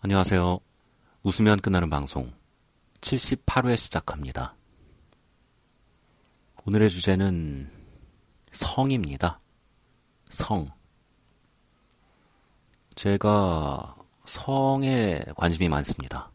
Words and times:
안녕하세요. 0.00 0.60
웃으면 1.24 1.58
끝나는 1.58 1.90
방송 1.90 2.32
78회 3.00 3.76
시작합니다. 3.76 4.54
오늘의 6.64 6.88
주제는 6.88 7.68
성입니다. 8.52 9.40
성. 10.30 10.68
제가 12.94 13.96
성에 14.24 15.20
관심이 15.36 15.68
많습니다. 15.68 16.30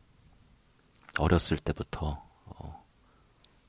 어렸을 1.17 1.55
때부터 1.55 2.21
어, 2.43 2.85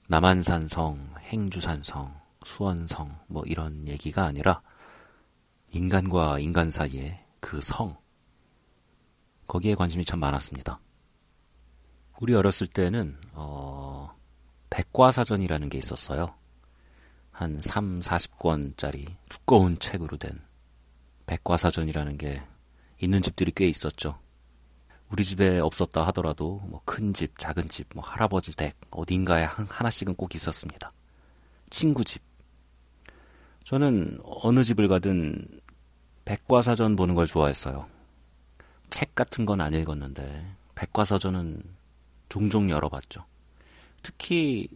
남한산 0.09 0.67
성, 0.67 1.15
행주산 1.21 1.85
성, 1.85 2.21
수원성 2.45 3.17
뭐 3.29 3.45
이런 3.47 3.87
얘기가 3.87 4.25
아니라 4.25 4.61
인간과 5.71 6.41
인간 6.41 6.73
사이의 6.73 7.25
그 7.39 7.61
성. 7.61 7.97
거기에 9.47 9.75
관심이 9.75 10.05
참 10.05 10.21
많았습니다. 10.21 10.81
우리 12.21 12.35
어렸을 12.35 12.67
때는 12.67 13.17
어, 13.33 14.15
백과사전이라는 14.71 15.69
게 15.69 15.79
있었어요. 15.79 16.35
한 17.31 17.59
3, 17.61 18.01
40권짜리 18.01 19.17
두꺼운 19.29 19.79
책으로 19.79 20.17
된 20.17 20.41
백과사전이라는 21.27 22.17
게 22.19 22.43
있는 23.01 23.23
집들이 23.23 23.53
꽤 23.55 23.67
있었죠. 23.67 24.19
우리 25.11 25.25
집에 25.25 25.59
없었다 25.59 26.07
하더라도 26.09 26.61
뭐 26.65 26.81
큰 26.85 27.13
집, 27.13 27.37
작은 27.39 27.69
집, 27.69 27.89
뭐 27.95 28.05
할아버지 28.05 28.55
댁 28.57 28.77
어딘가에 28.91 29.45
한, 29.45 29.67
하나씩은 29.69 30.15
꼭 30.15 30.35
있었습니다. 30.35 30.93
친구 31.71 32.05
집. 32.05 32.23
저는 33.65 34.21
어느 34.23 34.63
집을 34.63 34.87
가든 34.89 35.45
백과사전 36.25 36.95
보는 36.97 37.15
걸 37.15 37.27
좋아했어요. 37.27 37.89
책 38.95 39.13
같은 39.17 39.45
건 39.45 39.61
안 39.61 39.75
읽었는데 39.75 40.55
백과사전은 40.77 41.61
종종 42.29 42.71
열어봤죠. 42.71 43.25
특히 44.05 44.69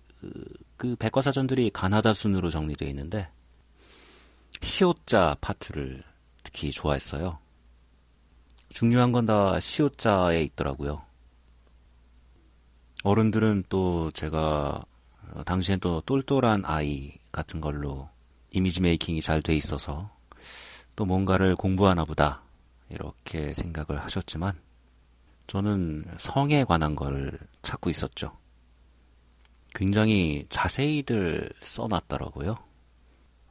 그 0.76 0.96
백과사전들이 0.96 1.70
가나다 1.70 2.12
순으로 2.12 2.50
정리되어 2.50 2.88
있는데 2.88 3.28
시옷자 4.60 5.36
파트를 5.40 6.02
특히 6.42 6.72
좋아했어요. 6.72 7.38
중요한 8.70 9.12
건 9.12 9.24
다 9.24 9.60
시옷자에 9.60 10.42
있더라고요. 10.42 11.00
어른들은 13.04 13.66
또 13.68 14.10
제가 14.10 14.84
당시엔 15.46 15.78
또 15.78 16.00
똘똘한 16.00 16.64
아이 16.64 17.12
같은 17.30 17.60
걸로 17.60 18.08
이미지 18.50 18.80
메이킹이 18.80 19.22
잘 19.22 19.42
돼 19.42 19.54
있어서 19.54 20.10
또 20.96 21.04
뭔가를 21.04 21.54
공부하나 21.54 22.04
보다 22.04 22.42
이렇게 22.90 23.54
생각을 23.54 24.02
하셨지만 24.02 24.60
저는 25.46 26.04
성에 26.18 26.64
관한 26.64 26.94
걸 26.94 27.38
찾고 27.62 27.90
있었죠. 27.90 28.36
굉장히 29.74 30.46
자세히들 30.48 31.50
써놨더라고요. 31.62 32.56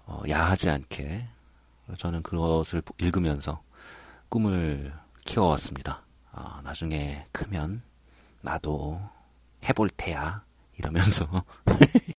어, 0.06 0.22
야하지 0.28 0.70
않게 0.70 1.28
저는 1.98 2.24
그것을 2.24 2.82
읽으면서 3.00 3.62
꿈을 4.30 4.94
키워왔습니다. 5.26 6.04
아, 6.32 6.62
나중에 6.64 7.26
크면 7.32 7.82
나도 8.42 9.02
해볼 9.68 9.90
테야 9.98 10.44
이러면서 10.78 11.28